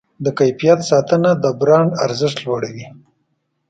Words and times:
د 0.23 0.25
کیفیت 0.39 0.79
ساتنه 0.91 1.31
د 1.43 1.45
برانډ 1.59 1.91
ارزښت 2.05 2.37
لوړوي. 2.45 2.85